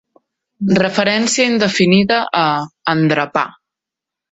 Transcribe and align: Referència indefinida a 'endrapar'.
Referència 0.79 1.45
indefinida 1.51 2.19
a 2.41 2.43
'endrapar'. 2.65 3.49